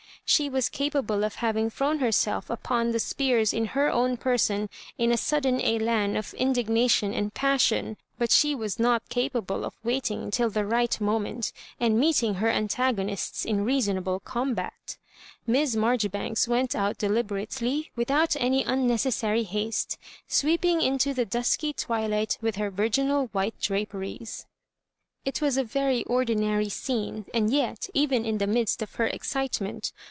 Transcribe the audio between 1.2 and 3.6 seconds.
of having thrown herself upon the spears